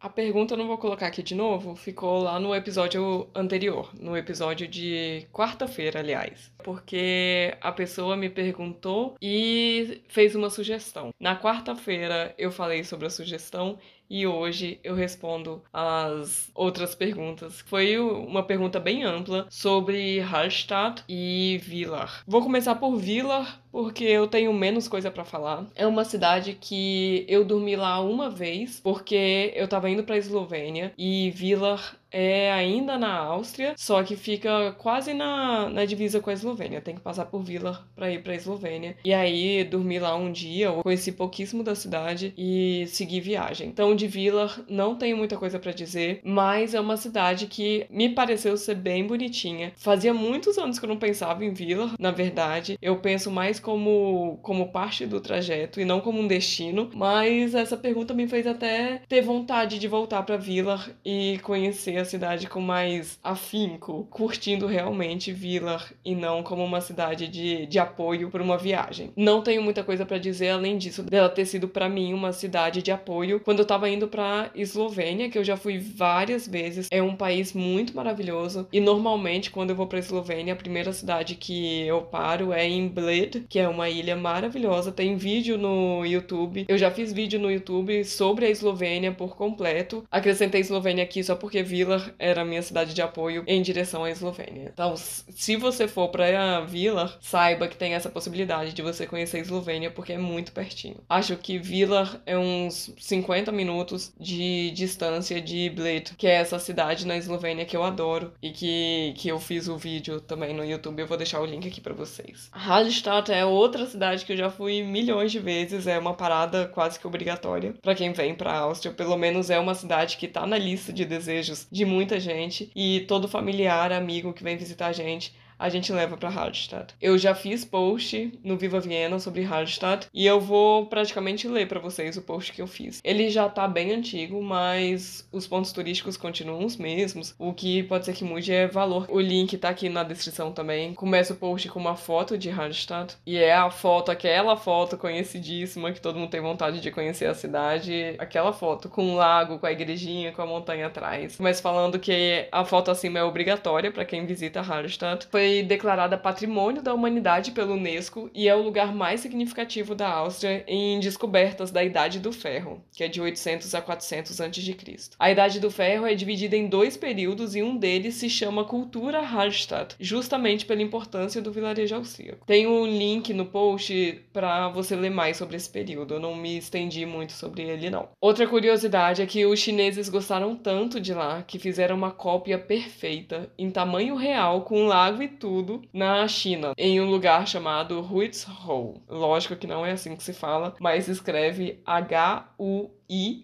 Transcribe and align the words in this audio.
A 0.00 0.08
pergunta 0.08 0.54
eu 0.54 0.58
não 0.58 0.66
vou 0.66 0.78
colocar 0.78 1.06
aqui 1.06 1.22
de 1.22 1.34
novo, 1.34 1.74
ficou 1.74 2.22
lá 2.22 2.38
no 2.38 2.54
episódio 2.54 3.28
anterior, 3.34 3.90
no 3.98 4.16
episódio 4.16 4.68
de 4.68 5.26
quarta-feira, 5.32 5.98
aliás. 5.98 6.52
Porque 6.64 7.56
a 7.60 7.72
pessoa 7.72 8.16
me 8.16 8.30
perguntou 8.30 9.16
e 9.20 10.02
fez 10.08 10.34
uma 10.34 10.50
sugestão. 10.50 11.10
Na 11.18 11.38
quarta-feira 11.38 12.34
eu 12.38 12.52
falei 12.52 12.84
sobre 12.84 13.06
a 13.06 13.10
sugestão 13.10 13.78
e 14.08 14.26
hoje 14.26 14.80
eu 14.82 14.94
respondo 14.94 15.62
as 15.72 16.50
outras 16.54 16.94
perguntas. 16.94 17.62
Foi 17.66 17.98
uma 17.98 18.42
pergunta 18.42 18.80
bem 18.80 19.04
ampla 19.04 19.46
sobre 19.50 20.20
Hallstatt 20.20 21.04
e 21.08 21.60
Villach. 21.62 22.22
Vou 22.26 22.42
começar 22.42 22.74
por 22.76 22.96
Villach 22.96 23.58
porque 23.70 24.04
eu 24.04 24.26
tenho 24.26 24.52
menos 24.52 24.88
coisa 24.88 25.10
para 25.10 25.24
falar. 25.24 25.66
É 25.74 25.86
uma 25.86 26.04
cidade 26.04 26.56
que 26.60 27.24
eu 27.28 27.44
dormi 27.44 27.76
lá 27.76 28.00
uma 28.00 28.30
vez 28.30 28.80
porque 28.80 29.52
eu 29.54 29.68
tava 29.68 29.90
indo 29.90 30.02
para 30.02 30.16
Eslovênia 30.16 30.92
e 30.96 31.30
Villach 31.30 31.94
é 32.10 32.52
ainda 32.52 32.98
na 32.98 33.14
Áustria, 33.14 33.74
só 33.76 34.02
que 34.02 34.16
fica 34.16 34.72
quase 34.78 35.12
na, 35.14 35.68
na 35.68 35.84
divisa 35.84 36.20
com 36.20 36.30
a 36.30 36.32
Eslovênia. 36.32 36.80
Tem 36.80 36.94
que 36.94 37.00
passar 37.00 37.26
por 37.26 37.42
Vila 37.42 37.86
para 37.94 38.10
ir 38.10 38.22
para 38.22 38.32
a 38.32 38.36
Eslovênia. 38.36 38.96
E 39.04 39.12
aí 39.12 39.64
dormi 39.64 39.98
lá 39.98 40.14
um 40.16 40.32
dia, 40.32 40.72
conheci 40.82 41.12
pouquíssimo 41.12 41.62
da 41.62 41.74
cidade 41.74 42.32
e 42.36 42.86
segui 42.88 43.20
viagem. 43.20 43.68
Então 43.68 43.94
de 43.94 44.06
Vila 44.06 44.50
não 44.68 44.94
tenho 44.94 45.16
muita 45.16 45.36
coisa 45.36 45.58
para 45.58 45.72
dizer, 45.72 46.20
mas 46.24 46.74
é 46.74 46.80
uma 46.80 46.96
cidade 46.96 47.46
que 47.46 47.86
me 47.90 48.08
pareceu 48.08 48.56
ser 48.56 48.74
bem 48.74 49.06
bonitinha. 49.06 49.72
Fazia 49.76 50.14
muitos 50.14 50.58
anos 50.58 50.78
que 50.78 50.84
eu 50.84 50.88
não 50.88 50.96
pensava 50.96 51.44
em 51.44 51.52
Vila, 51.52 51.92
na 51.98 52.10
verdade. 52.10 52.78
Eu 52.80 52.96
penso 52.98 53.30
mais 53.30 53.60
como 53.60 54.38
como 54.42 54.70
parte 54.72 55.06
do 55.06 55.20
trajeto 55.20 55.80
e 55.80 55.84
não 55.84 56.00
como 56.00 56.20
um 56.20 56.26
destino, 56.26 56.90
mas 56.94 57.54
essa 57.54 57.76
pergunta 57.76 58.14
me 58.14 58.26
fez 58.26 58.46
até 58.46 59.02
ter 59.08 59.20
vontade 59.22 59.78
de 59.78 59.88
voltar 59.88 60.22
para 60.22 60.36
Vila 60.36 60.84
e 61.04 61.38
conhecer 61.42 61.97
a 61.98 62.04
cidade 62.04 62.46
com 62.46 62.60
mais 62.60 63.18
afinco, 63.22 64.06
curtindo 64.10 64.66
realmente 64.66 65.32
Vila 65.32 65.82
e 66.04 66.14
não 66.14 66.42
como 66.42 66.64
uma 66.64 66.80
cidade 66.80 67.28
de, 67.28 67.66
de 67.66 67.78
apoio 67.78 68.30
para 68.30 68.42
uma 68.42 68.58
viagem. 68.58 69.12
Não 69.16 69.42
tenho 69.42 69.62
muita 69.62 69.84
coisa 69.84 70.04
para 70.04 70.18
dizer 70.18 70.50
além 70.50 70.78
disso, 70.78 71.02
dela 71.02 71.28
ter 71.28 71.44
sido 71.44 71.68
para 71.68 71.88
mim 71.88 72.12
uma 72.12 72.32
cidade 72.32 72.82
de 72.82 72.90
apoio 72.90 73.40
quando 73.40 73.60
eu 73.60 73.64
tava 73.64 73.88
indo 73.88 74.08
para 74.08 74.50
Eslovênia, 74.54 75.30
que 75.30 75.38
eu 75.38 75.44
já 75.44 75.56
fui 75.56 75.78
várias 75.78 76.46
vezes. 76.46 76.88
É 76.90 77.02
um 77.02 77.16
país 77.16 77.52
muito 77.52 77.94
maravilhoso 77.94 78.66
e 78.72 78.80
normalmente 78.80 79.50
quando 79.50 79.70
eu 79.70 79.76
vou 79.76 79.86
para 79.86 79.98
Eslovênia, 79.98 80.54
a 80.54 80.56
primeira 80.56 80.92
cidade 80.92 81.34
que 81.34 81.86
eu 81.86 82.02
paro 82.02 82.52
é 82.52 82.66
em 82.68 82.88
Bled, 82.88 83.44
que 83.48 83.58
é 83.58 83.68
uma 83.68 83.88
ilha 83.88 84.16
maravilhosa. 84.16 84.92
Tem 84.92 85.16
vídeo 85.16 85.56
no 85.56 86.04
YouTube. 86.04 86.66
Eu 86.68 86.78
já 86.78 86.90
fiz 86.90 87.12
vídeo 87.12 87.40
no 87.40 87.50
YouTube 87.50 88.04
sobre 88.04 88.46
a 88.46 88.50
Eslovênia 88.50 89.12
por 89.12 89.36
completo. 89.36 90.04
Acrescentei 90.10 90.60
Eslovênia 90.60 91.04
aqui 91.04 91.22
só 91.22 91.34
porque 91.34 91.62
Vila 91.62 91.87
Vila 91.88 92.14
era 92.18 92.42
a 92.42 92.44
minha 92.44 92.60
cidade 92.60 92.92
de 92.92 93.00
apoio 93.00 93.42
em 93.46 93.62
direção 93.62 94.04
à 94.04 94.10
Eslovênia. 94.10 94.70
Então, 94.72 94.94
se 94.96 95.56
você 95.56 95.88
for 95.88 96.08
para 96.08 96.60
Vila, 96.60 97.16
saiba 97.20 97.66
que 97.66 97.76
tem 97.76 97.94
essa 97.94 98.10
possibilidade 98.10 98.74
de 98.74 98.82
você 98.82 99.06
conhecer 99.06 99.38
a 99.38 99.40
Eslovênia 99.40 99.90
porque 99.90 100.12
é 100.12 100.18
muito 100.18 100.52
pertinho. 100.52 100.96
Acho 101.08 101.36
que 101.36 101.58
Vila 101.58 102.20
é 102.26 102.36
uns 102.36 102.92
50 102.98 103.50
minutos 103.50 104.12
de 104.20 104.70
distância 104.72 105.40
de 105.40 105.70
Bled, 105.70 106.12
que 106.18 106.26
é 106.26 106.34
essa 106.34 106.58
cidade 106.58 107.06
na 107.06 107.16
Eslovênia 107.16 107.64
que 107.64 107.76
eu 107.76 107.82
adoro 107.82 108.32
e 108.42 108.50
que, 108.50 109.14
que 109.16 109.28
eu 109.28 109.40
fiz 109.40 109.66
o 109.68 109.78
vídeo 109.78 110.20
também 110.20 110.54
no 110.54 110.64
YouTube. 110.64 111.00
Eu 111.00 111.06
vou 111.06 111.16
deixar 111.16 111.40
o 111.40 111.46
link 111.46 111.66
aqui 111.66 111.80
para 111.80 111.94
vocês. 111.94 112.50
Hallstatt 112.52 113.32
é 113.32 113.46
outra 113.46 113.86
cidade 113.86 114.26
que 114.26 114.32
eu 114.32 114.36
já 114.36 114.50
fui 114.50 114.82
milhões 114.82 115.32
de 115.32 115.38
vezes, 115.38 115.86
é 115.86 115.98
uma 115.98 116.12
parada 116.12 116.66
quase 116.66 116.98
que 116.98 117.06
obrigatória 117.06 117.74
para 117.80 117.94
quem 117.94 118.12
vem 118.12 118.34
para 118.34 118.58
Áustria. 118.58 118.92
Pelo 118.92 119.16
menos 119.16 119.48
é 119.48 119.58
uma 119.58 119.74
cidade 119.74 120.18
que 120.18 120.28
tá 120.28 120.46
na 120.46 120.58
lista 120.58 120.92
de 120.92 121.04
desejos 121.04 121.66
de 121.78 121.84
muita 121.84 122.18
gente 122.18 122.70
e 122.74 123.04
todo 123.08 123.28
familiar, 123.28 123.92
amigo 123.92 124.32
que 124.32 124.42
vem 124.42 124.56
visitar 124.56 124.88
a 124.88 124.92
gente 124.92 125.32
a 125.58 125.68
gente 125.68 125.92
leva 125.92 126.16
para 126.16 126.28
Hallstatt. 126.28 126.94
Eu 127.00 127.18
já 127.18 127.34
fiz 127.34 127.64
post 127.64 128.38
no 128.44 128.56
Viva 128.56 128.78
Viena 128.78 129.18
sobre 129.18 129.42
Hallstatt 129.42 130.06
e 130.14 130.26
eu 130.26 130.40
vou 130.40 130.86
praticamente 130.86 131.48
ler 131.48 131.66
para 131.66 131.80
vocês 131.80 132.16
o 132.16 132.22
post 132.22 132.52
que 132.52 132.62
eu 132.62 132.66
fiz. 132.66 133.00
Ele 133.02 133.28
já 133.28 133.48
tá 133.48 133.66
bem 133.66 133.92
antigo, 133.92 134.42
mas 134.42 135.26
os 135.32 135.46
pontos 135.46 135.72
turísticos 135.72 136.16
continuam 136.16 136.64
os 136.64 136.76
mesmos. 136.76 137.34
O 137.38 137.52
que 137.52 137.82
pode 137.82 138.04
ser 138.04 138.14
que 138.14 138.24
mude 138.24 138.52
é 138.52 138.66
valor. 138.66 139.06
O 139.08 139.20
link 139.20 139.56
tá 139.58 139.70
aqui 139.70 139.88
na 139.88 140.04
descrição 140.04 140.52
também. 140.52 140.94
Começa 140.94 141.32
o 141.32 141.36
post 141.36 141.68
com 141.68 141.80
uma 141.80 141.96
foto 141.96 142.38
de 142.38 142.50
Hallstatt 142.50 143.16
e 143.26 143.36
é 143.36 143.54
a 143.54 143.70
foto, 143.70 144.10
aquela 144.10 144.56
foto 144.56 144.96
conhecidíssima 144.96 145.92
que 145.92 146.00
todo 146.00 146.18
mundo 146.18 146.30
tem 146.30 146.40
vontade 146.40 146.80
de 146.80 146.90
conhecer 146.90 147.26
a 147.26 147.34
cidade, 147.34 148.14
aquela 148.18 148.52
foto 148.52 148.88
com 148.88 149.12
o 149.12 149.16
lago, 149.16 149.58
com 149.58 149.66
a 149.66 149.72
igrejinha, 149.72 150.32
com 150.32 150.42
a 150.42 150.46
montanha 150.46 150.86
atrás. 150.86 151.36
Mas 151.38 151.60
falando 151.60 151.98
que 151.98 152.46
a 152.52 152.64
foto 152.64 152.90
acima 152.90 153.18
é 153.18 153.24
obrigatória 153.24 153.90
para 153.90 154.04
quem 154.04 154.24
visita 154.24 154.60
Hallstatt. 154.60 155.26
Foi 155.30 155.47
foi 155.48 155.62
declarada 155.62 156.18
Patrimônio 156.18 156.82
da 156.82 156.92
Humanidade 156.92 157.52
pela 157.52 157.72
Unesco 157.72 158.30
e 158.34 158.48
é 158.48 158.54
o 158.54 158.62
lugar 158.62 158.94
mais 158.94 159.20
significativo 159.20 159.94
da 159.94 160.06
Áustria 160.06 160.62
em 160.66 161.00
descobertas 161.00 161.70
da 161.70 161.82
Idade 161.82 162.20
do 162.20 162.32
Ferro, 162.32 162.82
que 162.94 163.02
é 163.02 163.08
de 163.08 163.18
800 163.18 163.74
a 163.74 163.80
400 163.80 164.38
a.C. 164.40 164.76
A 165.18 165.30
Idade 165.30 165.58
do 165.58 165.70
Ferro 165.70 166.06
é 166.06 166.14
dividida 166.14 166.54
em 166.54 166.68
dois 166.68 166.98
períodos 166.98 167.56
e 167.56 167.62
um 167.62 167.76
deles 167.78 168.16
se 168.16 168.28
chama 168.28 168.64
Cultura 168.64 169.20
Hallstatt, 169.20 169.96
justamente 169.98 170.66
pela 170.66 170.82
importância 170.82 171.40
do 171.40 171.50
vilarejo 171.50 171.94
austríaco. 171.94 172.44
Tem 172.46 172.66
um 172.66 172.86
link 172.86 173.32
no 173.32 173.46
post 173.46 174.20
para 174.32 174.68
você 174.68 174.94
ler 174.94 175.10
mais 175.10 175.38
sobre 175.38 175.56
esse 175.56 175.70
período, 175.70 176.14
eu 176.14 176.20
não 176.20 176.34
me 176.34 176.58
estendi 176.58 177.06
muito 177.06 177.32
sobre 177.32 177.62
ele 177.62 177.88
não. 177.88 178.08
Outra 178.20 178.46
curiosidade 178.46 179.22
é 179.22 179.26
que 179.26 179.46
os 179.46 179.58
chineses 179.58 180.10
gostaram 180.10 180.54
tanto 180.54 181.00
de 181.00 181.14
lá 181.14 181.42
que 181.42 181.58
fizeram 181.58 181.96
uma 181.96 182.10
cópia 182.10 182.58
perfeita 182.58 183.50
em 183.56 183.70
tamanho 183.70 184.14
real 184.14 184.62
com 184.62 184.82
um 184.82 184.86
lago 184.86 185.22
e 185.22 185.37
tudo 185.38 185.82
na 185.92 186.26
China, 186.28 186.72
em 186.76 187.00
um 187.00 187.10
lugar 187.10 187.46
chamado 187.46 188.00
Huizhou. 188.00 189.02
Lógico 189.08 189.56
que 189.56 189.66
não 189.66 189.84
é 189.86 189.92
assim 189.92 190.16
que 190.16 190.22
se 190.22 190.32
fala, 190.32 190.74
mas 190.80 191.08
escreve 191.08 191.80
H-U 191.84 192.90
I-Z-H-O-U. 193.08 193.42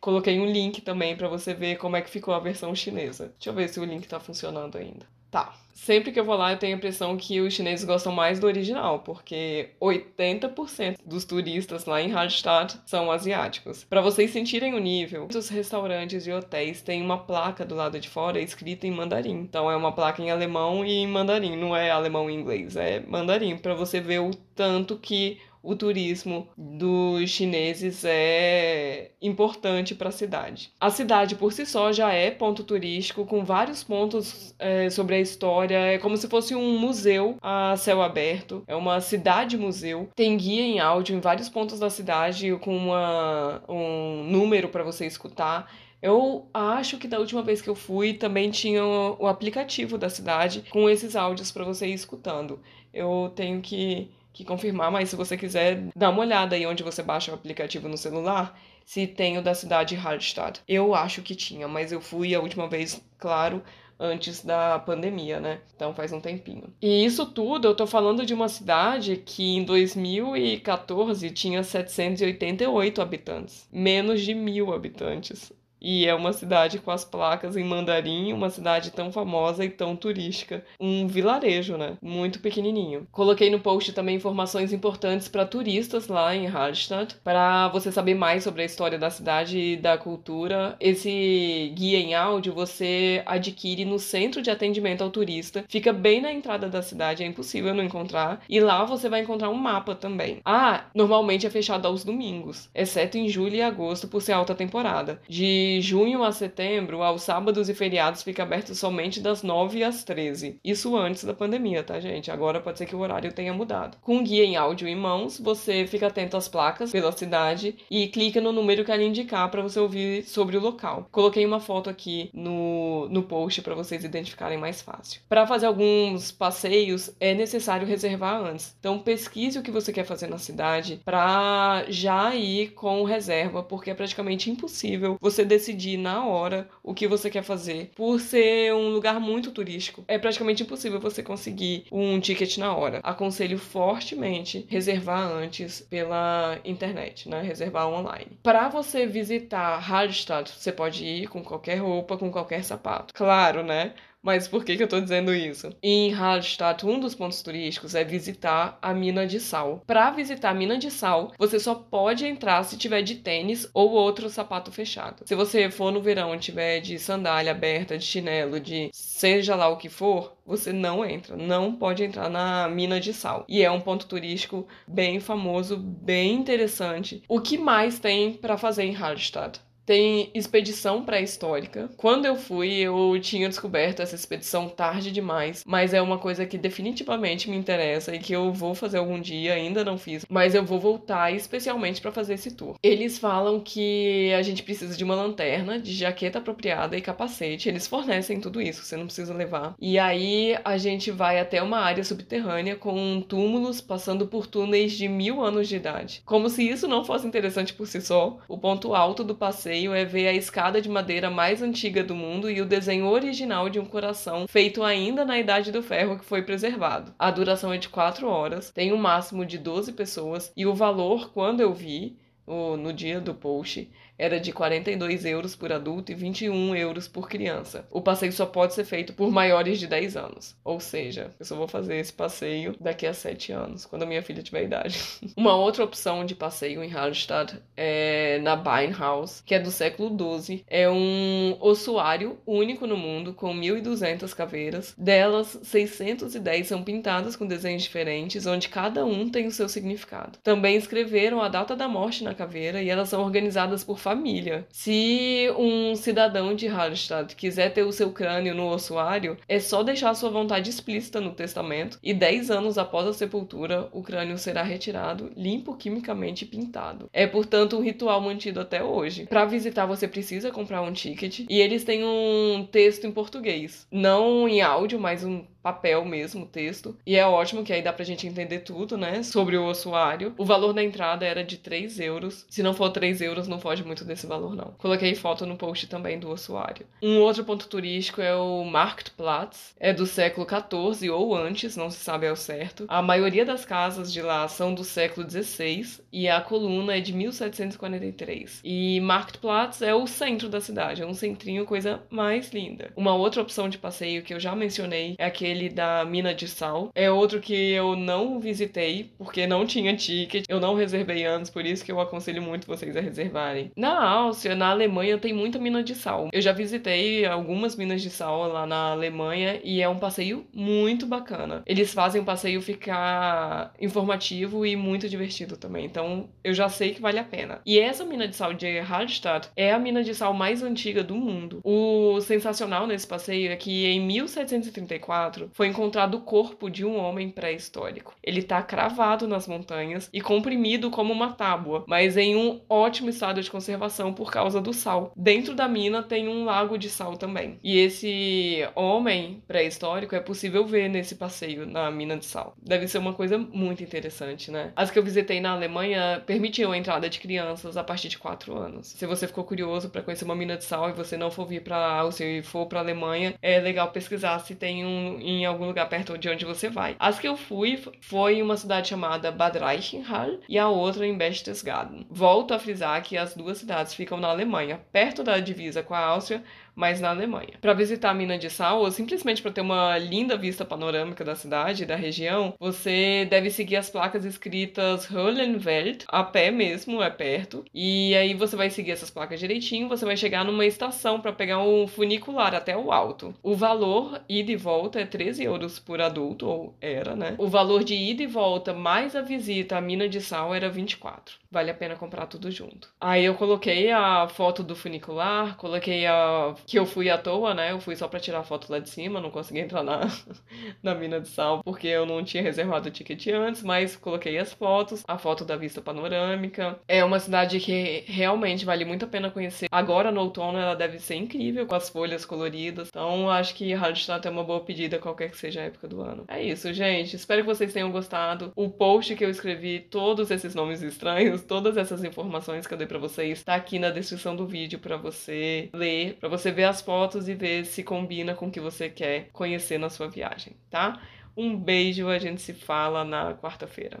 Coloquei 0.00 0.40
um 0.40 0.46
link 0.46 0.80
também 0.80 1.16
para 1.16 1.28
você 1.28 1.54
ver 1.54 1.76
como 1.76 1.94
é 1.96 2.02
que 2.02 2.10
ficou 2.10 2.34
a 2.34 2.40
versão 2.40 2.74
chinesa. 2.74 3.32
Deixa 3.38 3.50
eu 3.50 3.54
ver 3.54 3.68
se 3.68 3.78
o 3.78 3.84
link 3.84 4.08
tá 4.08 4.18
funcionando 4.18 4.76
ainda. 4.76 5.06
Tá. 5.30 5.54
Sempre 5.72 6.12
que 6.12 6.20
eu 6.20 6.24
vou 6.24 6.36
lá, 6.36 6.52
eu 6.52 6.58
tenho 6.58 6.74
a 6.74 6.76
impressão 6.76 7.16
que 7.16 7.40
os 7.40 7.52
chineses 7.52 7.84
gostam 7.84 8.12
mais 8.12 8.38
do 8.38 8.46
original, 8.46 9.00
porque 9.00 9.70
80% 9.80 10.96
dos 11.04 11.24
turistas 11.24 11.86
lá 11.86 12.00
em 12.00 12.10
Hallstatt 12.10 12.78
são 12.86 13.10
asiáticos. 13.10 13.84
Para 13.84 14.00
vocês 14.00 14.30
sentirem 14.30 14.74
o 14.74 14.78
nível, 14.78 15.28
os 15.34 15.48
restaurantes 15.48 16.26
e 16.26 16.32
hotéis 16.32 16.82
têm 16.82 17.02
uma 17.02 17.18
placa 17.18 17.64
do 17.64 17.74
lado 17.74 17.98
de 17.98 18.08
fora 18.08 18.40
escrita 18.40 18.86
em 18.86 18.90
mandarim. 18.90 19.40
Então 19.40 19.70
é 19.70 19.76
uma 19.76 19.92
placa 19.92 20.22
em 20.22 20.30
alemão 20.30 20.84
e 20.84 20.92
em 20.92 21.06
mandarim, 21.06 21.56
não 21.56 21.74
é 21.74 21.90
alemão 21.90 22.30
e 22.30 22.34
inglês, 22.34 22.76
é 22.76 23.00
mandarim, 23.00 23.56
para 23.56 23.74
você 23.74 24.00
ver 24.00 24.20
o 24.20 24.30
tanto 24.54 24.96
que 24.96 25.38
o 25.62 25.76
turismo 25.76 26.48
dos 26.56 27.30
chineses 27.30 28.04
é 28.04 29.12
importante 29.22 29.94
para 29.94 30.08
a 30.08 30.12
cidade. 30.12 30.72
A 30.80 30.90
cidade 30.90 31.36
por 31.36 31.52
si 31.52 31.64
só 31.64 31.92
já 31.92 32.12
é 32.12 32.30
ponto 32.30 32.64
turístico, 32.64 33.24
com 33.24 33.44
vários 33.44 33.84
pontos 33.84 34.54
é, 34.58 34.90
sobre 34.90 35.14
a 35.14 35.20
história, 35.20 35.78
é 35.78 35.98
como 35.98 36.16
se 36.16 36.28
fosse 36.28 36.54
um 36.54 36.78
museu 36.78 37.36
a 37.40 37.76
céu 37.76 38.02
aberto, 38.02 38.64
é 38.66 38.74
uma 38.74 39.00
cidade-museu. 39.00 40.08
Tem 40.16 40.36
guia 40.36 40.62
em 40.62 40.80
áudio 40.80 41.16
em 41.16 41.20
vários 41.20 41.48
pontos 41.48 41.78
da 41.78 41.88
cidade, 41.88 42.56
com 42.60 42.76
uma, 42.76 43.62
um 43.68 44.24
número 44.24 44.68
para 44.68 44.82
você 44.82 45.06
escutar. 45.06 45.72
Eu 46.02 46.48
acho 46.52 46.98
que 46.98 47.06
da 47.06 47.20
última 47.20 47.42
vez 47.42 47.62
que 47.62 47.70
eu 47.70 47.76
fui 47.76 48.14
também 48.14 48.50
tinha 48.50 48.84
o 48.84 49.28
aplicativo 49.28 49.96
da 49.96 50.10
cidade 50.10 50.64
com 50.68 50.90
esses 50.90 51.14
áudios 51.14 51.52
para 51.52 51.64
você 51.64 51.86
ir 51.86 51.94
escutando. 51.94 52.58
Eu 52.92 53.32
tenho 53.36 53.60
que 53.60 54.10
que 54.32 54.44
confirmar, 54.44 54.90
mas 54.90 55.10
se 55.10 55.16
você 55.16 55.36
quiser, 55.36 55.88
dá 55.94 56.10
uma 56.10 56.20
olhada 56.20 56.56
aí 56.56 56.66
onde 56.66 56.82
você 56.82 57.02
baixa 57.02 57.30
o 57.30 57.34
aplicativo 57.34 57.88
no 57.88 57.96
celular, 57.96 58.58
se 58.84 59.06
tem 59.06 59.38
o 59.38 59.42
da 59.42 59.54
cidade 59.54 59.94
de 59.94 60.00
Hallstatt. 60.00 60.60
Eu 60.66 60.94
acho 60.94 61.22
que 61.22 61.34
tinha, 61.34 61.68
mas 61.68 61.92
eu 61.92 62.00
fui 62.00 62.34
a 62.34 62.40
última 62.40 62.68
vez, 62.68 63.02
claro, 63.18 63.62
antes 63.98 64.44
da 64.44 64.78
pandemia, 64.80 65.38
né? 65.38 65.60
Então 65.76 65.94
faz 65.94 66.12
um 66.12 66.20
tempinho. 66.20 66.72
E 66.80 67.04
isso 67.04 67.24
tudo 67.26 67.68
eu 67.68 67.74
tô 67.74 67.86
falando 67.86 68.26
de 68.26 68.34
uma 68.34 68.48
cidade 68.48 69.16
que 69.16 69.56
em 69.56 69.64
2014 69.64 71.30
tinha 71.30 71.62
788 71.62 73.00
habitantes, 73.00 73.68
menos 73.72 74.20
de 74.20 74.34
mil 74.34 74.72
habitantes. 74.72 75.52
E 75.82 76.06
é 76.06 76.14
uma 76.14 76.32
cidade 76.32 76.78
com 76.78 76.92
as 76.92 77.04
placas 77.04 77.56
em 77.56 77.64
mandarim, 77.64 78.32
uma 78.32 78.50
cidade 78.50 78.92
tão 78.92 79.10
famosa 79.10 79.64
e 79.64 79.68
tão 79.68 79.96
turística. 79.96 80.64
Um 80.78 81.08
vilarejo, 81.08 81.76
né? 81.76 81.96
Muito 82.00 82.38
pequenininho. 82.38 83.06
Coloquei 83.10 83.50
no 83.50 83.58
post 83.58 83.92
também 83.92 84.16
informações 84.16 84.72
importantes 84.72 85.28
para 85.28 85.44
turistas 85.44 86.06
lá 86.06 86.34
em 86.36 86.46
Hallstatt, 86.46 87.16
para 87.24 87.68
você 87.68 87.90
saber 87.90 88.14
mais 88.14 88.44
sobre 88.44 88.62
a 88.62 88.66
história 88.66 88.98
da 88.98 89.10
cidade 89.10 89.58
e 89.58 89.76
da 89.76 89.98
cultura. 89.98 90.76
Esse 90.78 91.72
guia 91.74 91.98
em 91.98 92.14
áudio 92.14 92.54
você 92.54 93.22
adquire 93.26 93.84
no 93.84 93.98
centro 93.98 94.40
de 94.40 94.50
atendimento 94.50 95.02
ao 95.02 95.10
turista. 95.10 95.64
Fica 95.68 95.92
bem 95.92 96.20
na 96.20 96.32
entrada 96.32 96.68
da 96.68 96.82
cidade, 96.82 97.24
é 97.24 97.26
impossível 97.26 97.74
não 97.74 97.82
encontrar. 97.82 98.42
E 98.48 98.60
lá 98.60 98.84
você 98.84 99.08
vai 99.08 99.22
encontrar 99.22 99.50
um 99.50 99.54
mapa 99.54 99.94
também. 99.94 100.40
Ah, 100.44 100.84
normalmente 100.94 101.46
é 101.46 101.50
fechado 101.50 101.86
aos 101.86 102.04
domingos, 102.04 102.70
exceto 102.74 103.18
em 103.18 103.28
julho 103.28 103.56
e 103.56 103.62
agosto 103.62 104.06
por 104.06 104.22
ser 104.22 104.32
alta 104.32 104.54
temporada. 104.54 105.20
De 105.28 105.71
junho 105.80 106.22
a 106.22 106.32
setembro, 106.32 107.02
aos 107.02 107.22
sábados 107.22 107.68
e 107.68 107.74
feriados 107.74 108.22
fica 108.22 108.42
aberto 108.42 108.74
somente 108.74 109.20
das 109.20 109.42
9 109.42 109.82
às 109.84 110.04
13. 110.04 110.58
Isso 110.64 110.96
antes 110.96 111.24
da 111.24 111.34
pandemia, 111.34 111.82
tá, 111.82 112.00
gente? 112.00 112.30
Agora 112.30 112.60
pode 112.60 112.78
ser 112.78 112.86
que 112.86 112.96
o 112.96 113.00
horário 113.00 113.32
tenha 113.32 113.52
mudado. 113.52 113.96
Com 114.00 114.22
guia 114.22 114.44
em 114.44 114.56
áudio 114.56 114.88
em 114.88 114.96
mãos, 114.96 115.38
você 115.38 115.86
fica 115.86 116.06
atento 116.06 116.36
às 116.36 116.48
placas 116.48 116.92
pela 116.92 117.12
cidade 117.12 117.76
e 117.90 118.08
clica 118.08 118.40
no 118.40 118.52
número 118.52 118.84
que 118.84 118.92
ela 118.92 119.02
indicar 119.02 119.50
para 119.50 119.62
você 119.62 119.78
ouvir 119.78 120.24
sobre 120.24 120.56
o 120.56 120.60
local. 120.60 121.08
Coloquei 121.10 121.44
uma 121.46 121.60
foto 121.60 121.88
aqui 121.88 122.30
no, 122.32 123.08
no 123.08 123.22
post 123.22 123.62
para 123.62 123.74
vocês 123.74 124.04
identificarem 124.04 124.58
mais 124.58 124.82
fácil. 124.82 125.20
Para 125.28 125.46
fazer 125.46 125.66
alguns 125.66 126.32
passeios 126.32 127.10
é 127.20 127.34
necessário 127.34 127.86
reservar 127.86 128.42
antes. 128.42 128.74
Então 128.78 128.98
pesquise 128.98 129.58
o 129.58 129.62
que 129.62 129.70
você 129.70 129.92
quer 129.92 130.04
fazer 130.04 130.26
na 130.26 130.38
cidade 130.38 131.00
para 131.04 131.84
já 131.88 132.34
ir 132.34 132.72
com 132.72 133.04
reserva, 133.04 133.62
porque 133.62 133.90
é 133.90 133.94
praticamente 133.94 134.50
impossível 134.50 135.16
você 135.20 135.44
decidir 135.44 135.61
na 135.98 136.26
hora 136.26 136.68
o 136.82 136.94
que 136.94 137.06
você 137.06 137.30
quer 137.30 137.42
fazer. 137.42 137.90
Por 137.94 138.18
ser 138.20 138.72
um 138.74 138.88
lugar 138.88 139.20
muito 139.20 139.50
turístico, 139.50 140.04
é 140.08 140.18
praticamente 140.18 140.62
impossível 140.62 141.00
você 141.00 141.22
conseguir 141.22 141.86
um 141.92 142.18
ticket 142.20 142.58
na 142.58 142.74
hora. 142.74 143.00
Aconselho 143.02 143.58
fortemente 143.58 144.66
reservar 144.68 145.30
antes 145.30 145.80
pela 145.80 146.58
internet, 146.64 147.28
né? 147.28 147.42
Reservar 147.42 147.88
online. 147.88 148.38
Para 148.42 148.68
você 148.68 149.06
visitar 149.06 149.78
Hallstatt, 149.78 150.50
você 150.50 150.72
pode 150.72 151.04
ir 151.04 151.28
com 151.28 151.42
qualquer 151.42 151.76
roupa, 151.76 152.16
com 152.16 152.30
qualquer 152.30 152.64
sapato. 152.64 153.12
Claro, 153.14 153.62
né? 153.62 153.94
Mas 154.22 154.46
por 154.46 154.64
que, 154.64 154.76
que 154.76 154.82
eu 154.82 154.88
tô 154.88 155.00
dizendo 155.00 155.34
isso? 155.34 155.70
Em 155.82 156.10
Hallstatt, 156.10 156.86
um 156.86 157.00
dos 157.00 157.14
pontos 157.14 157.42
turísticos 157.42 157.94
é 157.94 158.04
visitar 158.04 158.78
a 158.80 158.94
mina 158.94 159.26
de 159.26 159.40
sal. 159.40 159.82
Para 159.84 160.10
visitar 160.12 160.50
a 160.50 160.54
mina 160.54 160.78
de 160.78 160.90
sal, 160.92 161.32
você 161.36 161.58
só 161.58 161.74
pode 161.74 162.24
entrar 162.24 162.62
se 162.62 162.78
tiver 162.78 163.02
de 163.02 163.16
tênis 163.16 163.68
ou 163.74 163.90
outro 163.90 164.30
sapato 164.30 164.70
fechado. 164.70 165.24
Se 165.26 165.34
você 165.34 165.70
for 165.70 165.90
no 165.90 166.00
verão 166.00 166.34
e 166.34 166.38
tiver 166.38 166.80
de 166.80 166.98
sandália 167.00 167.50
aberta, 167.50 167.98
de 167.98 168.04
chinelo, 168.04 168.60
de 168.60 168.90
seja 168.92 169.56
lá 169.56 169.68
o 169.68 169.76
que 169.76 169.88
for, 169.88 170.36
você 170.46 170.72
não 170.72 171.04
entra, 171.04 171.36
não 171.36 171.74
pode 171.74 172.04
entrar 172.04 172.30
na 172.30 172.68
mina 172.68 173.00
de 173.00 173.12
sal. 173.12 173.44
E 173.48 173.62
é 173.62 173.70
um 173.70 173.80
ponto 173.80 174.06
turístico 174.06 174.68
bem 174.86 175.18
famoso, 175.18 175.76
bem 175.76 176.34
interessante. 176.34 177.22
O 177.28 177.40
que 177.40 177.58
mais 177.58 177.98
tem 177.98 178.34
para 178.34 178.56
fazer 178.56 178.84
em 178.84 178.92
Hallstatt? 178.92 179.60
Tem 179.84 180.30
expedição 180.32 181.04
pré-histórica. 181.04 181.90
Quando 181.96 182.24
eu 182.24 182.36
fui, 182.36 182.72
eu 182.72 183.18
tinha 183.20 183.48
descoberto 183.48 184.00
essa 184.00 184.14
expedição 184.14 184.68
tarde 184.68 185.10
demais, 185.10 185.64
mas 185.66 185.92
é 185.92 186.00
uma 186.00 186.18
coisa 186.18 186.46
que 186.46 186.56
definitivamente 186.56 187.50
me 187.50 187.56
interessa 187.56 188.14
e 188.14 188.18
que 188.20 188.32
eu 188.32 188.52
vou 188.52 188.74
fazer 188.74 188.98
algum 188.98 189.20
dia, 189.20 189.54
ainda 189.54 189.84
não 189.84 189.98
fiz, 189.98 190.24
mas 190.28 190.54
eu 190.54 190.64
vou 190.64 190.78
voltar 190.78 191.34
especialmente 191.34 192.00
para 192.00 192.12
fazer 192.12 192.34
esse 192.34 192.52
tour. 192.52 192.76
Eles 192.82 193.18
falam 193.18 193.58
que 193.58 194.32
a 194.34 194.42
gente 194.42 194.62
precisa 194.62 194.96
de 194.96 195.02
uma 195.02 195.16
lanterna, 195.16 195.80
de 195.80 195.92
jaqueta 195.92 196.38
apropriada 196.38 196.96
e 196.96 197.00
capacete. 197.00 197.68
Eles 197.68 197.86
fornecem 197.88 198.40
tudo 198.40 198.62
isso, 198.62 198.84
você 198.84 198.96
não 198.96 199.06
precisa 199.06 199.34
levar. 199.34 199.74
E 199.80 199.98
aí 199.98 200.56
a 200.64 200.78
gente 200.78 201.10
vai 201.10 201.40
até 201.40 201.60
uma 201.60 201.78
área 201.78 202.04
subterrânea 202.04 202.76
com 202.76 203.20
túmulos 203.20 203.80
passando 203.80 204.28
por 204.28 204.46
túneis 204.46 204.92
de 204.92 205.08
mil 205.08 205.42
anos 205.42 205.68
de 205.68 205.74
idade. 205.74 206.22
Como 206.24 206.48
se 206.48 206.68
isso 206.68 206.86
não 206.86 207.04
fosse 207.04 207.26
interessante 207.26 207.74
por 207.74 207.86
si 207.88 208.00
só, 208.00 208.38
o 208.46 208.56
ponto 208.56 208.94
alto 208.94 209.24
do 209.24 209.34
passeio 209.34 209.71
passeio 209.72 209.94
é 209.94 210.04
ver 210.04 210.28
a 210.28 210.34
escada 210.34 210.82
de 210.82 210.88
madeira 210.88 211.30
mais 211.30 211.62
antiga 211.62 212.04
do 212.04 212.14
mundo 212.14 212.50
e 212.50 212.60
o 212.60 212.66
desenho 212.66 213.06
original 213.06 213.70
de 213.70 213.80
um 213.80 213.86
coração 213.86 214.46
feito 214.46 214.82
ainda 214.82 215.24
na 215.24 215.38
Idade 215.38 215.72
do 215.72 215.82
Ferro 215.82 216.18
que 216.18 216.26
foi 216.26 216.42
preservado. 216.42 217.14
A 217.18 217.30
duração 217.30 217.72
é 217.72 217.78
de 217.78 217.88
4 217.88 218.28
horas, 218.28 218.70
tem 218.70 218.92
um 218.92 218.98
máximo 218.98 219.46
de 219.46 219.56
12 219.56 219.94
pessoas 219.94 220.52
e 220.54 220.66
o 220.66 220.74
valor, 220.74 221.32
quando 221.32 221.60
eu 221.60 221.72
vi, 221.72 222.18
no 222.46 222.92
dia 222.92 223.18
do 223.18 223.32
post, 223.32 223.90
era 224.22 224.38
de 224.38 224.52
42 224.52 225.24
euros 225.24 225.56
por 225.56 225.72
adulto 225.72 226.12
e 226.12 226.14
21 226.14 226.76
euros 226.76 227.08
por 227.08 227.28
criança. 227.28 227.84
O 227.90 228.00
passeio 228.00 228.32
só 228.32 228.46
pode 228.46 228.72
ser 228.72 228.84
feito 228.84 229.12
por 229.12 229.32
maiores 229.32 229.80
de 229.80 229.88
10 229.88 230.16
anos. 230.16 230.54
Ou 230.62 230.78
seja, 230.78 231.32
eu 231.40 231.44
só 231.44 231.56
vou 231.56 231.66
fazer 231.66 231.96
esse 231.96 232.12
passeio 232.12 232.76
daqui 232.80 233.04
a 233.04 233.12
7 233.12 233.50
anos, 233.50 233.84
quando 233.84 234.04
a 234.04 234.06
minha 234.06 234.22
filha 234.22 234.40
tiver 234.40 234.62
idade. 234.62 234.96
Uma 235.36 235.56
outra 235.56 235.82
opção 235.82 236.24
de 236.24 236.36
passeio 236.36 236.84
em 236.84 236.88
Hallstatt 236.88 237.56
é 237.76 238.38
na 238.44 238.54
Beinhaus, 238.54 239.42
que 239.44 239.56
é 239.56 239.58
do 239.58 239.72
século 239.72 240.16
XII. 240.40 240.62
É 240.68 240.88
um 240.88 241.56
ossuário 241.58 242.38
único 242.46 242.86
no 242.86 242.96
mundo, 242.96 243.34
com 243.34 243.52
1.200 243.52 244.32
caveiras. 244.36 244.94
Delas, 244.96 245.58
610 245.64 246.68
são 246.68 246.84
pintadas 246.84 247.34
com 247.34 247.44
desenhos 247.44 247.82
diferentes, 247.82 248.46
onde 248.46 248.68
cada 248.68 249.04
um 249.04 249.28
tem 249.28 249.48
o 249.48 249.52
seu 249.52 249.68
significado. 249.68 250.38
Também 250.44 250.76
escreveram 250.76 251.42
a 251.42 251.48
data 251.48 251.74
da 251.74 251.88
morte 251.88 252.22
na 252.22 252.34
caveira 252.34 252.80
e 252.80 252.88
elas 252.88 253.08
são 253.08 253.20
organizadas 253.20 253.82
por 253.82 253.98
família. 254.12 254.66
Se 254.70 255.50
um 255.56 255.96
cidadão 255.96 256.54
de 256.54 256.66
Hallstatt 256.66 257.34
quiser 257.34 257.72
ter 257.72 257.82
o 257.82 257.92
seu 257.92 258.12
crânio 258.12 258.54
no 258.54 258.68
ossuário, 258.68 259.38
é 259.48 259.58
só 259.58 259.82
deixar 259.82 260.14
sua 260.14 260.28
vontade 260.28 260.68
explícita 260.68 261.18
no 261.20 261.32
testamento 261.32 261.98
e 262.02 262.12
10 262.12 262.50
anos 262.50 262.76
após 262.76 263.06
a 263.06 263.12
sepultura, 263.14 263.88
o 263.90 264.02
crânio 264.02 264.36
será 264.36 264.62
retirado, 264.62 265.32
limpo 265.34 265.74
quimicamente 265.74 266.44
e 266.44 266.48
pintado. 266.48 267.08
É, 267.12 267.26
portanto, 267.26 267.78
um 267.78 267.82
ritual 267.82 268.20
mantido 268.20 268.60
até 268.60 268.84
hoje. 268.84 269.24
Para 269.24 269.46
visitar, 269.46 269.86
você 269.86 270.06
precisa 270.06 270.50
comprar 270.50 270.82
um 270.82 270.92
ticket 270.92 271.46
e 271.48 271.60
eles 271.60 271.82
têm 271.82 272.04
um 272.04 272.68
texto 272.70 273.06
em 273.06 273.12
português, 273.12 273.86
não 273.90 274.46
em 274.46 274.60
áudio, 274.60 275.00
mas 275.00 275.24
um 275.24 275.42
papel 275.62 276.04
mesmo, 276.04 276.46
texto. 276.46 276.96
E 277.06 277.16
é 277.16 277.26
ótimo 277.26 277.64
que 277.64 277.72
aí 277.72 277.82
dá 277.82 277.92
pra 277.92 278.04
gente 278.04 278.26
entender 278.26 278.60
tudo, 278.60 278.96
né? 278.96 279.22
Sobre 279.22 279.56
o 279.56 279.66
ossuário. 279.66 280.34
O 280.36 280.44
valor 280.44 280.72
da 280.72 280.82
entrada 280.82 281.24
era 281.24 281.44
de 281.44 281.56
3 281.56 282.00
euros. 282.00 282.44
Se 282.48 282.62
não 282.62 282.74
for 282.74 282.90
3 282.90 283.20
euros, 283.20 283.48
não 283.48 283.60
foge 283.60 283.84
muito 283.84 284.04
desse 284.04 284.26
valor, 284.26 284.54
não. 284.54 284.74
Coloquei 284.78 285.14
foto 285.14 285.46
no 285.46 285.56
post 285.56 285.86
também 285.86 286.18
do 286.18 286.30
ossuário. 286.30 286.86
Um 287.02 287.20
outro 287.20 287.44
ponto 287.44 287.68
turístico 287.68 288.20
é 288.20 288.34
o 288.34 288.64
Marktplatz. 288.64 289.74
É 289.78 289.92
do 289.92 290.06
século 290.06 290.46
XIV 290.46 291.10
ou 291.10 291.36
antes, 291.36 291.76
não 291.76 291.90
se 291.90 291.98
sabe 291.98 292.26
ao 292.26 292.36
certo. 292.36 292.84
A 292.88 293.00
maioria 293.00 293.44
das 293.44 293.64
casas 293.64 294.12
de 294.12 294.20
lá 294.20 294.48
são 294.48 294.74
do 294.74 294.84
século 294.84 295.28
XVI 295.28 296.00
e 296.12 296.28
a 296.28 296.40
coluna 296.40 296.96
é 296.96 297.00
de 297.00 297.12
1743. 297.12 298.60
E 298.64 299.00
Marktplatz 299.00 299.82
é 299.82 299.94
o 299.94 300.06
centro 300.06 300.48
da 300.48 300.60
cidade, 300.60 301.02
é 301.02 301.06
um 301.06 301.14
centrinho, 301.14 301.64
coisa 301.64 302.02
mais 302.10 302.50
linda. 302.52 302.90
Uma 302.96 303.14
outra 303.14 303.42
opção 303.42 303.68
de 303.68 303.78
passeio 303.78 304.22
que 304.22 304.34
eu 304.34 304.40
já 304.40 304.54
mencionei 304.54 305.14
é 305.18 305.24
aquele 305.24 305.51
da 305.68 306.04
mina 306.04 306.34
de 306.34 306.48
sal. 306.48 306.90
É 306.94 307.10
outro 307.10 307.40
que 307.40 307.54
eu 307.72 307.96
não 307.96 308.38
visitei, 308.38 309.10
porque 309.18 309.46
não 309.46 309.66
tinha 309.66 309.96
ticket. 309.96 310.44
Eu 310.48 310.60
não 310.60 310.74
reservei 310.74 311.24
antes, 311.24 311.50
por 311.50 311.64
isso 311.64 311.84
que 311.84 311.92
eu 311.92 312.00
aconselho 312.00 312.42
muito 312.42 312.66
vocês 312.66 312.96
a 312.96 313.00
reservarem. 313.00 313.70
Na 313.76 314.02
Áustria, 314.02 314.54
na 314.54 314.70
Alemanha, 314.70 315.18
tem 315.18 315.32
muita 315.32 315.58
mina 315.58 315.82
de 315.82 315.94
sal. 315.94 316.28
Eu 316.32 316.40
já 316.40 316.52
visitei 316.52 317.24
algumas 317.24 317.76
minas 317.76 318.02
de 318.02 318.10
sal 318.10 318.48
lá 318.48 318.66
na 318.66 318.90
Alemanha 318.92 319.60
e 319.64 319.80
é 319.80 319.88
um 319.88 319.98
passeio 319.98 320.46
muito 320.52 321.06
bacana. 321.06 321.62
Eles 321.66 321.92
fazem 321.92 322.20
o 322.20 322.24
passeio 322.24 322.62
ficar 322.62 323.72
informativo 323.80 324.64
e 324.64 324.76
muito 324.76 325.08
divertido 325.08 325.56
também. 325.56 325.84
Então, 325.84 326.28
eu 326.42 326.54
já 326.54 326.68
sei 326.68 326.94
que 326.94 327.00
vale 327.02 327.18
a 327.18 327.24
pena. 327.24 327.60
E 327.64 327.78
essa 327.78 328.04
mina 328.04 328.26
de 328.28 328.36
sal 328.36 328.54
de 328.54 328.78
Hallstatt 328.80 329.48
é 329.56 329.72
a 329.72 329.78
mina 329.78 330.02
de 330.02 330.14
sal 330.14 330.32
mais 330.34 330.62
antiga 330.62 331.02
do 331.02 331.14
mundo. 331.14 331.60
O 331.64 332.20
sensacional 332.20 332.86
nesse 332.86 333.06
passeio 333.06 333.50
é 333.50 333.56
que 333.56 333.86
em 333.86 334.00
1734 334.00 335.41
foi 335.52 335.66
encontrado 335.66 336.16
o 336.16 336.20
corpo 336.20 336.70
de 336.70 336.84
um 336.84 336.96
homem 336.98 337.30
pré-histórico. 337.30 338.14
Ele 338.22 338.40
está 338.40 338.62
cravado 338.62 339.26
nas 339.26 339.46
montanhas 339.46 340.08
e 340.12 340.20
comprimido 340.20 340.90
como 340.90 341.12
uma 341.12 341.32
tábua, 341.32 341.84
mas 341.86 342.16
em 342.16 342.36
um 342.36 342.60
ótimo 342.68 343.10
estado 343.10 343.42
de 343.42 343.50
conservação 343.50 344.12
por 344.12 344.30
causa 344.30 344.60
do 344.60 344.72
sal. 344.72 345.12
Dentro 345.16 345.54
da 345.54 345.68
mina 345.68 346.02
tem 346.02 346.28
um 346.28 346.44
lago 346.44 346.78
de 346.78 346.88
sal 346.88 347.16
também. 347.16 347.58
E 347.62 347.78
esse 347.78 348.66
homem 348.74 349.42
pré-histórico 349.46 350.14
é 350.14 350.20
possível 350.20 350.64
ver 350.64 350.88
nesse 350.88 351.14
passeio 351.14 351.66
na 351.66 351.90
mina 351.90 352.16
de 352.16 352.24
sal. 352.24 352.54
Deve 352.62 352.88
ser 352.88 352.98
uma 352.98 353.12
coisa 353.12 353.38
muito 353.38 353.82
interessante, 353.82 354.50
né? 354.50 354.72
As 354.76 354.90
que 354.90 354.98
eu 354.98 355.02
visitei 355.02 355.40
na 355.40 355.52
Alemanha 355.52 356.22
permitiam 356.26 356.72
a 356.72 356.78
entrada 356.78 357.08
de 357.08 357.18
crianças 357.18 357.76
a 357.76 357.84
partir 357.84 358.08
de 358.08 358.18
4 358.18 358.56
anos. 358.56 358.88
Se 358.88 359.06
você 359.06 359.26
ficou 359.26 359.44
curioso 359.44 359.90
para 359.90 360.02
conhecer 360.02 360.24
uma 360.24 360.34
mina 360.34 360.56
de 360.56 360.64
sal 360.64 360.88
e 360.88 360.92
você 360.92 361.16
não 361.16 361.30
for 361.30 361.46
vir 361.46 361.62
para 361.62 361.76
Áustria 361.76 362.38
e 362.38 362.42
for 362.42 362.66
para 362.66 362.80
Alemanha, 362.80 363.34
é 363.42 363.60
legal 363.60 363.90
pesquisar 363.90 364.38
se 364.40 364.54
tem 364.54 364.84
um 364.84 365.18
em 365.40 365.46
algum 365.46 365.66
lugar 365.66 365.88
perto 365.88 366.16
de 366.18 366.28
onde 366.28 366.44
você 366.44 366.68
vai. 366.68 366.96
As 366.98 367.18
que 367.18 367.28
eu 367.28 367.36
fui 367.36 367.82
foi 368.00 368.36
em 368.36 368.42
uma 368.42 368.56
cidade 368.56 368.88
chamada 368.88 369.30
Bad 369.30 369.58
Reichenhall 369.58 370.40
e 370.48 370.58
a 370.58 370.68
outra 370.68 371.06
em 371.06 371.16
Berchtesgaden. 371.16 372.06
Volto 372.10 372.54
a 372.54 372.58
frisar 372.58 373.02
que 373.02 373.16
as 373.16 373.34
duas 373.34 373.58
cidades 373.58 373.94
ficam 373.94 374.18
na 374.18 374.28
Alemanha, 374.28 374.80
perto 374.92 375.22
da 375.22 375.38
divisa 375.38 375.82
com 375.82 375.94
a 375.94 375.98
Áustria, 375.98 376.42
mas 376.74 377.00
na 377.00 377.10
Alemanha. 377.10 377.58
Para 377.60 377.74
visitar 377.74 378.10
a 378.10 378.14
mina 378.14 378.38
de 378.38 378.50
sal, 378.50 378.80
ou 378.80 378.90
simplesmente 378.90 379.42
para 379.42 379.50
ter 379.50 379.60
uma 379.60 379.96
linda 379.98 380.36
vista 380.36 380.64
panorâmica 380.64 381.24
da 381.24 381.34
cidade 381.34 381.82
e 381.82 381.86
da 381.86 381.96
região, 381.96 382.54
você 382.58 383.26
deve 383.28 383.50
seguir 383.50 383.76
as 383.76 383.90
placas 383.90 384.24
escritas 384.24 385.08
Höhlenwelt, 385.10 386.04
a 386.08 386.22
pé 386.22 386.50
mesmo, 386.50 387.02
é 387.02 387.10
perto. 387.10 387.64
E 387.74 388.14
aí 388.14 388.34
você 388.34 388.56
vai 388.56 388.70
seguir 388.70 388.92
essas 388.92 389.10
placas 389.10 389.40
direitinho, 389.40 389.88
você 389.88 390.04
vai 390.04 390.16
chegar 390.16 390.44
numa 390.44 390.66
estação 390.66 391.20
para 391.20 391.32
pegar 391.32 391.58
um 391.58 391.86
funicular 391.86 392.54
até 392.54 392.76
o 392.76 392.92
alto. 392.92 393.34
O 393.42 393.54
valor 393.54 394.20
ida 394.28 394.52
e 394.52 394.56
volta 394.56 395.00
é 395.00 395.06
13 395.06 395.44
euros 395.44 395.78
por 395.78 396.00
adulto, 396.00 396.46
ou 396.46 396.74
era, 396.80 397.14
né? 397.14 397.34
O 397.38 397.48
valor 397.48 397.84
de 397.84 397.94
ida 397.94 398.22
e 398.22 398.26
volta 398.26 398.72
mais 398.72 399.14
a 399.14 399.22
visita 399.22 399.76
à 399.76 399.80
mina 399.80 400.08
de 400.08 400.20
sal 400.20 400.54
era 400.54 400.68
24. 400.68 401.42
Vale 401.50 401.70
a 401.70 401.74
pena 401.74 401.96
comprar 401.96 402.26
tudo 402.26 402.50
junto. 402.50 402.88
Aí 402.98 403.24
eu 403.24 403.34
coloquei 403.34 403.90
a 403.90 404.26
foto 404.26 404.62
do 404.62 404.74
funicular, 404.74 405.56
coloquei 405.56 406.06
a 406.06 406.54
que 406.66 406.78
eu 406.78 406.86
fui 406.86 407.10
à 407.10 407.18
toa, 407.18 407.54
né? 407.54 407.72
Eu 407.72 407.80
fui 407.80 407.96
só 407.96 408.08
para 408.08 408.20
tirar 408.20 408.42
foto 408.44 408.70
lá 408.70 408.78
de 408.78 408.88
cima, 408.88 409.20
não 409.20 409.30
consegui 409.30 409.60
entrar 409.60 409.82
na, 409.82 410.00
na 410.82 410.94
mina 410.94 411.20
de 411.20 411.28
sal 411.28 411.62
porque 411.64 411.86
eu 411.88 412.06
não 412.06 412.22
tinha 412.24 412.42
reservado 412.42 412.88
o 412.88 412.92
ticket 412.92 413.26
antes, 413.28 413.62
mas 413.62 413.96
coloquei 413.96 414.38
as 414.38 414.52
fotos, 414.52 415.02
a 415.06 415.18
foto 415.18 415.44
da 415.44 415.56
vista 415.56 415.80
panorâmica. 415.80 416.78
É 416.88 417.04
uma 417.04 417.18
cidade 417.18 417.60
que 417.60 418.04
realmente 418.06 418.64
vale 418.64 418.84
muito 418.84 419.04
a 419.04 419.08
pena 419.08 419.30
conhecer. 419.30 419.66
Agora 419.70 420.10
no 420.10 420.20
outono 420.20 420.58
ela 420.58 420.74
deve 420.74 420.98
ser 420.98 421.16
incrível 421.16 421.66
com 421.66 421.74
as 421.74 421.88
folhas 421.88 422.24
coloridas. 422.24 422.88
Então 422.88 423.30
acho 423.30 423.54
que 423.54 423.72
Hallstatt 423.74 424.26
é 424.26 424.30
uma 424.30 424.44
boa 424.44 424.60
pedida 424.60 424.98
qualquer 424.98 425.30
que 425.30 425.36
seja 425.36 425.60
a 425.60 425.64
época 425.64 425.88
do 425.88 426.00
ano. 426.00 426.24
É 426.28 426.42
isso, 426.42 426.72
gente. 426.72 427.16
Espero 427.16 427.42
que 427.42 427.46
vocês 427.46 427.72
tenham 427.72 427.90
gostado. 427.90 428.52
O 428.54 428.68
post 428.68 429.14
que 429.16 429.24
eu 429.24 429.30
escrevi, 429.30 429.80
todos 429.80 430.30
esses 430.30 430.54
nomes 430.54 430.82
estranhos, 430.82 431.42
todas 431.42 431.76
essas 431.76 432.04
informações 432.04 432.66
que 432.66 432.74
eu 432.74 432.78
dei 432.78 432.86
para 432.86 432.98
vocês, 432.98 433.42
tá 433.42 433.54
aqui 433.54 433.78
na 433.78 433.90
descrição 433.90 434.36
do 434.36 434.46
vídeo 434.46 434.78
para 434.78 434.96
você 434.96 435.68
ler, 435.72 436.16
para 436.20 436.28
você 436.28 436.51
ver 436.52 436.64
as 436.64 436.80
fotos 436.80 437.28
e 437.28 437.34
ver 437.34 437.64
se 437.64 437.82
combina 437.82 438.34
com 438.34 438.46
o 438.46 438.50
que 438.50 438.60
você 438.60 438.88
quer 438.88 439.28
conhecer 439.32 439.78
na 439.78 439.90
sua 439.90 440.08
viagem, 440.08 440.54
tá? 440.70 441.00
Um 441.36 441.56
beijo, 441.56 442.08
a 442.08 442.18
gente 442.18 442.42
se 442.42 442.52
fala 442.52 443.04
na 443.04 443.34
quarta-feira. 443.34 444.00